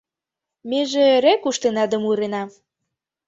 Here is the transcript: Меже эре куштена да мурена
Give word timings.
Меже 0.69 1.03
эре 1.15 1.33
куштена 1.43 1.83
да 1.91 1.97
мурена 2.03 2.43